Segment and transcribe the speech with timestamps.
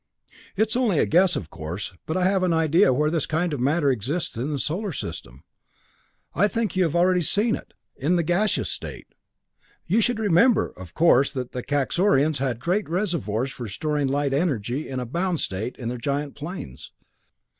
[0.55, 3.59] It's only a guess, of course but I have an idea where this kind of
[3.59, 5.43] matter exists in the solar system.
[6.33, 9.13] I think you have already seen it in the gaseous state.
[9.85, 14.99] You remember, of course, that the Kaxorians had great reservoirs for storing light energy in
[14.99, 16.91] a bound state in their giant planes.